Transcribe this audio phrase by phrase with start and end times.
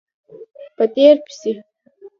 [0.75, 1.51] په تېر پسې